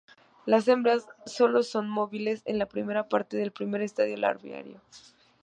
Las 0.47 0.67
hembras 0.67 1.05
solo 1.27 1.61
son 1.61 1.87
móviles 1.87 2.41
en 2.45 2.57
la 2.57 2.65
primera 2.65 3.07
parte 3.07 3.37
del 3.37 3.51
primer 3.51 3.83
estadio 3.83 4.17
larvario. 4.17 4.81